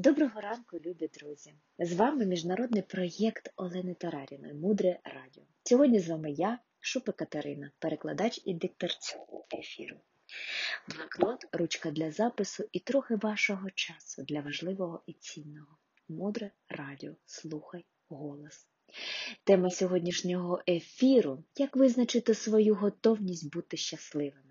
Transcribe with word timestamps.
Доброго 0.00 0.40
ранку, 0.40 0.78
любі 0.78 1.10
друзі! 1.14 1.54
З 1.78 1.92
вами 1.92 2.26
міжнародний 2.26 2.82
проєкт 2.82 3.52
Олени 3.56 3.94
Тараріної 3.94 4.54
Мудре 4.54 4.98
Радіо. 5.04 5.42
Сьогодні 5.64 6.00
з 6.00 6.08
вами 6.08 6.30
я, 6.30 6.58
Шупа 6.80 7.12
Катерина, 7.12 7.70
перекладач 7.78 8.40
і 8.44 8.54
диктор 8.54 8.90
цього 8.94 9.46
ефіру. 9.58 9.96
Блокнот, 10.88 11.46
ручка 11.52 11.90
для 11.90 12.10
запису 12.10 12.64
і 12.72 12.80
трохи 12.80 13.16
вашого 13.16 13.70
часу 13.70 14.22
для 14.22 14.40
важливого 14.40 15.02
і 15.06 15.12
цінного. 15.12 15.78
Мудре 16.08 16.50
радіо. 16.68 17.12
Слухай 17.26 17.84
голос. 18.08 18.66
Тема 19.44 19.70
сьогоднішнього 19.70 20.62
ефіру 20.68 21.44
як 21.56 21.76
визначити 21.76 22.34
свою 22.34 22.74
готовність 22.74 23.52
бути 23.52 23.76
щасливими. 23.76 24.47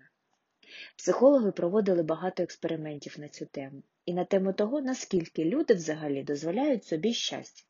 Психологи 0.96 1.52
проводили 1.52 2.02
багато 2.02 2.42
експериментів 2.42 3.16
на 3.18 3.28
цю 3.28 3.46
тему 3.46 3.82
і 4.06 4.14
на 4.14 4.24
тему 4.24 4.52
того, 4.52 4.80
наскільки 4.80 5.44
люди 5.44 5.74
взагалі 5.74 6.22
дозволяють 6.22 6.84
собі 6.84 7.14
щастя. 7.14 7.64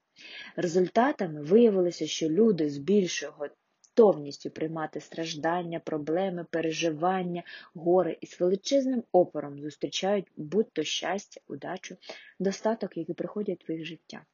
Результатами 0.56 1.42
виявилося, 1.42 2.06
що 2.06 2.28
люди 2.28 2.70
з 2.70 2.78
більшою 2.78 3.32
готовністю 3.32 4.50
приймати 4.50 5.00
страждання, 5.00 5.80
проблеми, 5.80 6.46
переживання, 6.50 7.42
горе 7.74 8.16
і 8.20 8.26
з 8.26 8.40
величезним 8.40 9.04
опором 9.12 9.60
зустрічають 9.60 10.26
будь-то 10.36 10.82
щастя, 10.82 11.40
удачу, 11.46 11.96
достаток, 12.38 12.96
які 12.96 13.14
приходять 13.14 13.68
в 13.68 13.72
їх 13.72 13.84
життя. 13.84 14.24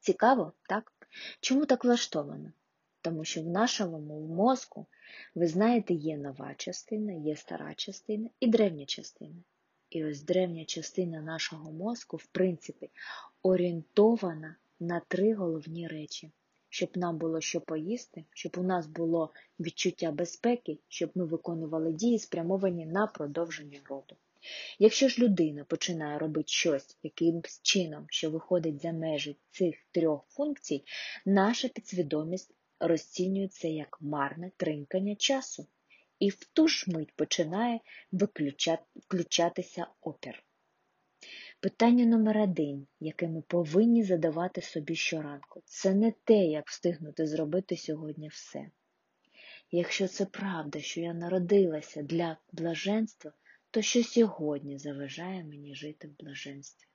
Цікаво, 0.00 0.52
так? 0.68 0.92
Чому 1.40 1.66
так 1.66 1.84
влаштовано? 1.84 2.52
Тому 3.02 3.24
що 3.24 3.42
в 3.42 3.46
нашому 3.46 4.20
мозку, 4.20 4.86
ви 5.34 5.46
знаєте, 5.46 5.94
є 5.94 6.16
нова 6.16 6.54
частина, 6.54 7.12
є 7.12 7.36
стара 7.36 7.74
частина 7.74 8.28
і 8.40 8.46
древня 8.46 8.86
частина. 8.86 9.42
І 9.90 10.04
ось 10.04 10.22
древня 10.22 10.64
частина 10.64 11.20
нашого 11.20 11.72
мозку, 11.72 12.16
в 12.16 12.26
принципі, 12.26 12.90
орієнтована 13.42 14.56
на 14.80 15.00
три 15.08 15.34
головні 15.34 15.88
речі. 15.88 16.30
Щоб 16.68 16.90
нам 16.96 17.18
було 17.18 17.40
що 17.40 17.60
поїсти, 17.60 18.24
щоб 18.34 18.52
у 18.58 18.62
нас 18.62 18.86
було 18.86 19.32
відчуття 19.60 20.10
безпеки, 20.10 20.78
щоб 20.88 21.10
ми 21.14 21.24
виконували 21.24 21.92
дії, 21.92 22.18
спрямовані 22.18 22.86
на 22.86 23.06
продовження 23.06 23.80
роду. 23.84 24.16
Якщо 24.78 25.08
ж 25.08 25.22
людина 25.22 25.64
починає 25.64 26.18
робити 26.18 26.48
щось 26.48 26.98
якимсь 27.02 27.60
чином, 27.62 28.06
що 28.08 28.30
виходить 28.30 28.82
за 28.82 28.92
межі 28.92 29.36
цих 29.50 29.76
трьох 29.90 30.26
функцій, 30.28 30.84
наша 31.26 31.68
підсвідомість 31.68 32.54
розцінює 32.80 33.48
це 33.48 33.68
як 33.68 33.98
марне 34.00 34.50
тринкання 34.56 35.14
часу 35.14 35.66
і 36.18 36.28
в 36.28 36.44
ту 36.52 36.68
ж 36.68 36.90
мить 36.90 37.12
починає 37.16 37.80
включатися 38.96 39.86
опір. 40.00 40.44
Питання 41.60 42.06
номер 42.06 42.38
один, 42.38 42.86
яке 43.00 43.28
ми 43.28 43.42
повинні 43.42 44.02
задавати 44.04 44.62
собі 44.62 44.96
щоранку, 44.96 45.62
це 45.64 45.94
не 45.94 46.12
те, 46.24 46.34
як 46.34 46.68
встигнути 46.68 47.26
зробити 47.26 47.76
сьогодні 47.76 48.28
все. 48.28 48.70
Якщо 49.70 50.08
це 50.08 50.26
правда, 50.26 50.80
що 50.80 51.00
я 51.00 51.14
народилася 51.14 52.02
для 52.02 52.36
блаженства, 52.52 53.32
то 53.70 53.82
що 53.82 54.04
сьогодні 54.04 54.78
заважає 54.78 55.44
мені 55.44 55.74
жити 55.74 56.08
в 56.08 56.24
блаженстві? 56.24 56.89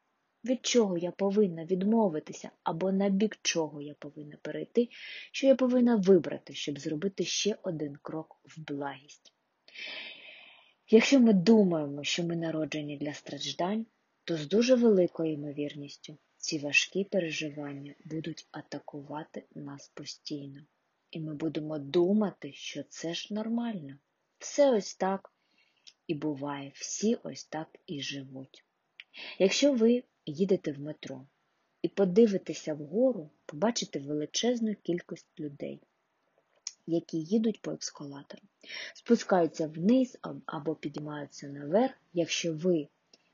Від 0.45 0.65
чого 0.65 0.97
я 0.97 1.11
повинна 1.11 1.65
відмовитися, 1.65 2.51
або 2.63 2.91
на 2.91 3.09
бік 3.09 3.39
чого 3.41 3.81
я 3.81 3.93
повинна 3.93 4.37
перейти, 4.41 4.89
що 5.31 5.47
я 5.47 5.55
повинна 5.55 5.95
вибрати, 5.95 6.53
щоб 6.53 6.79
зробити 6.79 7.25
ще 7.25 7.57
один 7.63 7.97
крок 8.01 8.39
в 8.43 8.61
благість. 8.61 9.33
Якщо 10.89 11.19
ми 11.19 11.33
думаємо, 11.33 12.03
що 12.03 12.23
ми 12.23 12.35
народжені 12.35 12.97
для 12.97 13.13
страждань, 13.13 13.85
то 14.23 14.37
з 14.37 14.47
дуже 14.47 14.75
великою 14.75 15.33
ймовірністю 15.33 16.17
ці 16.37 16.59
важкі 16.59 17.03
переживання 17.03 17.95
будуть 18.05 18.47
атакувати 18.51 19.43
нас 19.55 19.87
постійно. 19.87 20.61
І 21.11 21.19
ми 21.19 21.35
будемо 21.35 21.79
думати, 21.79 22.53
що 22.53 22.83
це 22.83 23.13
ж 23.13 23.33
нормально. 23.33 23.97
Все 24.37 24.71
ось 24.77 24.95
так 24.95 25.33
і 26.07 26.13
буває, 26.13 26.71
всі 26.75 27.15
ось 27.23 27.45
так 27.45 27.67
і 27.87 28.01
живуть. 28.01 28.64
Якщо 29.39 29.73
ви 29.73 30.03
їдете 30.25 30.71
в 30.71 30.79
метро 30.79 31.25
і 31.81 31.87
подивитеся 31.87 32.73
вгору, 32.73 33.29
побачите 33.45 33.99
величезну 33.99 34.75
кількість 34.83 35.39
людей, 35.39 35.81
які 36.87 37.17
їдуть 37.17 37.61
по 37.61 37.71
ескалатору, 37.71 38.43
спускаються 38.93 39.67
вниз 39.67 40.17
або 40.45 40.75
піднімаються 40.75 41.47
наверх. 41.47 41.93
Якщо 42.13 42.53
ви 42.53 42.87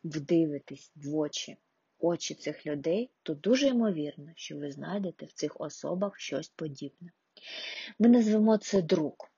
вдивитесь 0.03 0.91
в 0.95 1.15
очі 1.15 1.57
очі 2.01 2.33
цих 2.33 2.65
людей, 2.65 3.09
то 3.23 3.33
дуже 3.33 3.67
ймовірно, 3.67 4.31
що 4.35 4.57
ви 4.57 4.71
знайдете 4.71 5.25
в 5.25 5.31
цих 5.31 5.61
особах 5.61 6.19
щось 6.19 6.49
подібне. 6.49 7.11
Ми 7.99 8.07
назвемо 8.07 8.57
це 8.57 8.81
друг. 8.81 9.30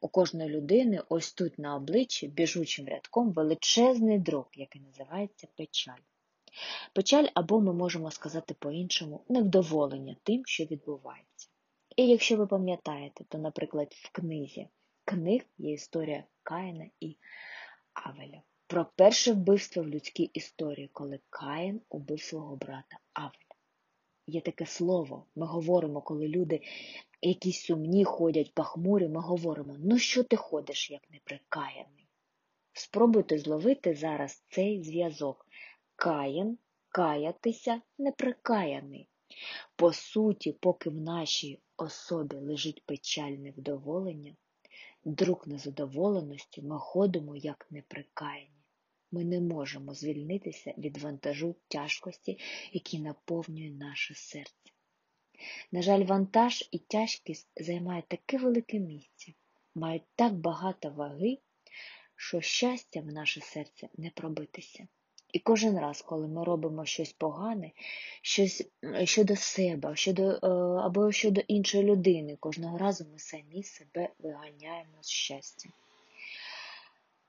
У 0.00 0.08
кожної 0.08 0.50
людини 0.50 1.02
ось 1.08 1.32
тут 1.32 1.58
на 1.58 1.76
обличчі 1.76 2.28
біжучим 2.28 2.88
рядком 2.88 3.32
величезний 3.32 4.18
друг, 4.18 4.48
який 4.54 4.82
називається 4.82 5.46
печаль. 5.56 6.00
Печаль, 6.92 7.26
або 7.34 7.60
ми 7.60 7.72
можемо 7.72 8.10
сказати 8.10 8.54
по-іншому, 8.58 9.24
невдоволення 9.28 10.16
тим, 10.22 10.42
що 10.46 10.64
відбувається. 10.64 11.48
І 11.96 12.06
якщо 12.06 12.36
ви 12.36 12.46
пам'ятаєте, 12.46 13.24
то, 13.28 13.38
наприклад, 13.38 13.88
в 13.92 14.12
книзі 14.12 14.68
книг 15.04 15.42
є 15.58 15.72
історія 15.72 16.24
Каїна 16.42 16.90
і 17.00 17.16
Авеля 17.92 18.42
про 18.66 18.86
перше 18.96 19.32
вбивство 19.32 19.82
в 19.82 19.88
людській 19.88 20.30
історії, 20.34 20.90
коли 20.92 21.20
Каїн 21.30 21.80
убив 21.88 22.22
свого 22.22 22.56
брата 22.56 22.98
Авеля. 23.12 23.32
Є 24.26 24.40
таке 24.40 24.66
слово, 24.66 25.26
ми 25.36 25.46
говоримо, 25.46 26.00
коли 26.00 26.28
люди 26.28 26.60
якісь 27.22 27.62
сумні 27.62 28.04
ходять 28.04 28.54
пахмурі, 28.54 29.08
ми 29.08 29.20
говоримо, 29.20 29.76
ну 29.78 29.98
що 29.98 30.24
ти 30.24 30.36
ходиш, 30.36 30.90
як 30.90 31.10
неприкаяний? 31.10 32.08
Спробуйте 32.72 33.38
зловити 33.38 33.94
зараз 33.94 34.44
цей 34.48 34.82
зв'язок. 34.82 35.46
Каїн, 35.96 36.58
каятися 36.88 37.80
неприкаяний. 37.98 39.08
По 39.76 39.92
суті, 39.92 40.52
поки 40.52 40.90
в 40.90 40.94
нашій 40.94 41.60
особі 41.76 42.36
лежить 42.36 42.82
печальне 42.86 43.50
вдоволення, 43.50 44.36
друг 45.04 45.44
незадоволеності 45.46 46.62
ми 46.62 46.78
ходимо 46.78 47.36
як 47.36 47.66
неприкаяні. 47.70 48.64
Ми 49.10 49.24
не 49.24 49.40
можемо 49.40 49.94
звільнитися 49.94 50.74
від 50.78 50.98
вантажу 50.98 51.56
тяжкості, 51.68 52.38
який 52.72 53.00
наповнює 53.00 53.70
наше 53.70 54.14
серце. 54.14 54.72
На 55.72 55.82
жаль, 55.82 56.04
вантаж 56.04 56.68
і 56.70 56.78
тяжкість 56.78 57.48
займають 57.56 58.08
таке 58.08 58.38
велике 58.38 58.78
місце, 58.78 59.32
мають 59.74 60.02
так 60.16 60.34
багато 60.34 60.90
ваги, 60.90 61.38
що 62.16 62.40
щастя 62.40 63.00
в 63.00 63.06
наше 63.06 63.40
серце 63.40 63.88
не 63.96 64.10
пробитися. 64.10 64.88
І 65.32 65.38
кожен 65.38 65.78
раз, 65.78 66.02
коли 66.02 66.28
ми 66.28 66.44
робимо 66.44 66.84
щось 66.84 67.12
погане, 67.12 67.70
щось 68.22 68.68
щодо 69.04 69.36
себе, 69.36 69.96
щодо, 69.96 70.22
е, 70.22 70.38
або 70.84 71.12
щодо 71.12 71.40
іншої 71.40 71.84
людини, 71.84 72.36
кожного 72.40 72.78
разу 72.78 73.06
ми 73.12 73.18
самі 73.18 73.62
себе 73.62 74.08
виганяємо 74.18 74.98
з 75.00 75.10
щастя. 75.10 75.68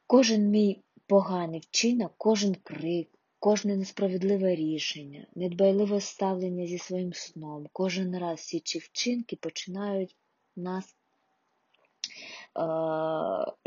Кожен 0.07 0.49
мій 0.49 0.81
поганий 1.07 1.59
вчинок, 1.59 2.13
кожен 2.17 2.55
крик, 2.55 3.09
кожне 3.39 3.77
несправедливе 3.77 4.55
рішення, 4.55 5.27
недбайливе 5.35 6.01
ставлення 6.01 6.67
зі 6.67 6.77
своїм 6.77 7.13
сном, 7.13 7.67
кожен 7.73 8.17
раз 8.17 8.39
ці 8.41 8.79
вчинки 8.79 9.35
починають 9.35 10.15
нас 10.55 10.85
е, 10.85 10.95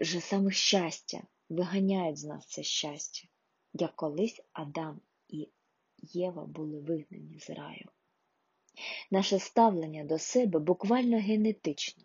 же 0.04 0.20
саме 0.20 0.50
щастя, 0.50 1.22
виганяють 1.48 2.18
з 2.18 2.24
нас 2.24 2.46
це 2.46 2.62
щастя 2.62 3.28
як 3.74 3.96
колись 3.96 4.40
Адам 4.52 5.00
і 5.28 5.48
Єва 5.98 6.44
були 6.44 6.80
вигнані 6.80 7.38
з 7.38 7.50
раю. 7.50 7.88
Наше 9.10 9.38
ставлення 9.38 10.04
до 10.04 10.18
себе 10.18 10.58
буквально 10.58 11.20
генетично 11.20 12.04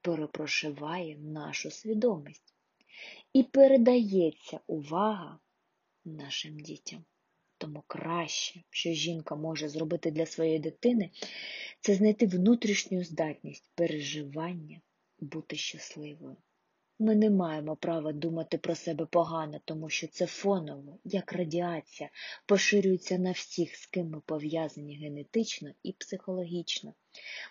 перепрошиває 0.00 1.16
нашу 1.16 1.70
свідомість 1.70 2.54
і 3.32 3.42
передається 3.42 4.60
увага 4.66 5.38
нашим 6.04 6.60
дітям. 6.60 7.04
Тому 7.58 7.82
краще, 7.86 8.62
що 8.70 8.90
жінка 8.90 9.36
може 9.36 9.68
зробити 9.68 10.10
для 10.10 10.26
своєї 10.26 10.58
дитини, 10.58 11.10
це 11.80 11.94
знайти 11.94 12.26
внутрішню 12.26 13.04
здатність 13.04 13.70
переживання, 13.74 14.80
бути 15.20 15.56
щасливою. 15.56 16.36
Ми 16.98 17.14
не 17.14 17.30
маємо 17.30 17.76
права 17.76 18.12
думати 18.12 18.58
про 18.58 18.74
себе 18.74 19.06
погано, 19.06 19.60
тому 19.64 19.90
що 19.90 20.06
це 20.06 20.26
фоново, 20.26 20.98
як 21.04 21.32
радіація, 21.32 22.10
поширюється 22.46 23.18
на 23.18 23.32
всіх, 23.32 23.76
з 23.76 23.86
ким 23.86 24.10
ми 24.10 24.20
пов'язані 24.20 24.96
генетично 24.96 25.70
і 25.82 25.92
психологічно. 25.92 26.94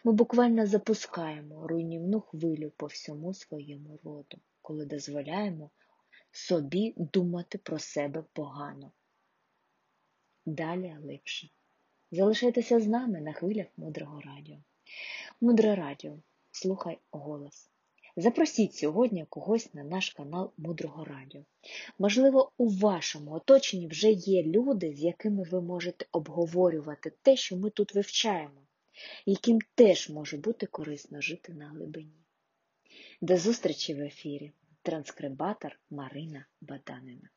Ми 0.04 0.12
буквально 0.12 0.68
запускаємо 0.68 1.68
руйнівну 1.68 2.22
хвилю 2.22 2.72
по 2.78 2.86
всьому 2.86 3.34
своєму 3.34 4.00
роду, 4.04 4.38
коли 4.62 4.86
дозволяємо 4.86 5.70
собі 6.32 6.94
думати 6.98 7.58
про 7.58 7.80
себе 7.80 8.24
погано. 8.34 8.92
далі 10.46 10.88
глибше. 10.88 11.50
Залишайтеся 12.12 12.80
з 12.80 12.88
нами 12.88 13.22
на 13.22 13.34
хвилях 13.34 13.68
мудрого 13.78 14.22
радіо. 14.22 14.58
Мудре 15.42 15.76
радіо, 15.76 16.20
слухай 16.52 17.00
голос. 17.12 17.72
Запросіть 18.16 18.76
сьогодні 18.76 19.26
когось 19.30 19.74
на 19.74 19.84
наш 19.84 20.10
канал 20.10 20.54
Мудрого 20.58 21.06
Радіо. 21.06 21.42
Можливо, 22.00 22.52
у 22.58 22.70
вашому 22.70 23.32
оточенні 23.32 23.88
вже 23.88 24.12
є 24.12 24.44
люди, 24.44 24.94
з 24.94 25.00
якими 25.00 25.44
ви 25.44 25.62
можете 25.62 26.06
обговорювати 26.12 27.12
те, 27.22 27.36
що 27.36 27.58
ми 27.58 27.70
тут 27.70 27.96
вивчаємо, 27.96 28.62
яким 29.26 29.60
теж 29.76 30.10
може 30.10 30.38
бути 30.38 30.66
корисно 30.66 31.22
жити 31.22 31.54
на 31.54 31.70
глибині. 31.70 32.26
До 33.22 33.38
зустрічі 33.38 33.94
в 33.94 34.02
ефірі! 34.02 34.52
Транскрибатор 34.84 35.80
Марина 35.90 36.48
Баданина 36.60 37.30